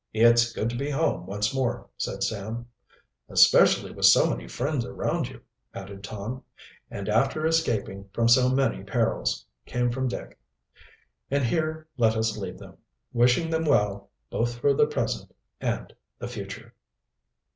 "It's 0.15 0.51
good 0.51 0.67
to 0.71 0.75
be 0.75 0.89
home 0.89 1.27
once 1.27 1.53
more," 1.53 1.87
said 1.95 2.23
Sam. 2.23 2.65
"Especially 3.29 3.91
with 3.91 4.05
so 4.07 4.25
many 4.27 4.47
friends 4.47 4.83
around 4.83 5.29
you," 5.29 5.41
added 5.75 6.03
Tom. 6.03 6.43
"And 6.89 7.07
after 7.07 7.45
escaping 7.45 8.09
from 8.11 8.27
so 8.27 8.49
many 8.49 8.83
perils," 8.83 9.45
came 9.67 9.91
from 9.91 10.07
Dick. 10.07 10.39
And 11.29 11.43
here 11.43 11.85
let 11.97 12.15
us 12.17 12.35
leave 12.35 12.57
them, 12.57 12.77
wishing 13.13 13.51
them 13.51 13.65
well, 13.65 14.09
both 14.31 14.57
for 14.57 14.73
the 14.73 14.87
present 14.87 15.35
and 15.59 15.93
the 16.17 16.27
future. 16.27 16.73